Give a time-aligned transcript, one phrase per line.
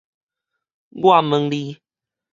[1.03, 1.77] 我問你